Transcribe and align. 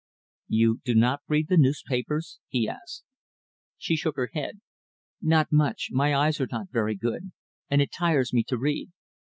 "You 0.47 0.79
do 0.83 0.95
not 0.95 1.21
read 1.27 1.47
the 1.47 1.57
newspapers?" 1.59 2.39
he 2.47 2.67
asked. 2.67 3.03
She 3.77 3.95
shook 3.95 4.15
her 4.15 4.31
head. 4.33 4.59
"Not 5.21 5.51
much. 5.51 5.89
My 5.91 6.15
eyes 6.15 6.41
are 6.41 6.47
not 6.51 6.71
very 6.71 6.95
good, 6.95 7.31
and 7.69 7.83
it 7.83 7.91
tires 7.91 8.33
me 8.33 8.43
to 8.47 8.57
read." 8.57 8.89